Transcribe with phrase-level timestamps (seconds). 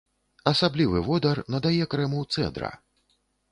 [0.51, 2.75] Асаблівы водар надае крэму цэдра.